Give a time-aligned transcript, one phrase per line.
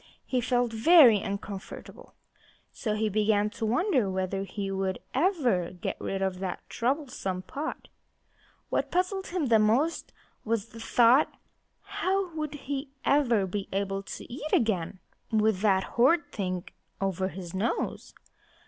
[0.25, 2.15] He felt very uncomfortable,
[2.71, 7.87] for he began to wonder whether he would ever get rid of that troublesome pot.
[8.69, 10.11] What puzzled him most
[10.43, 11.31] was this thought:
[11.83, 14.97] How would he ever be able to eat again,
[15.31, 16.63] with that horrid thing
[16.99, 18.15] over his nose?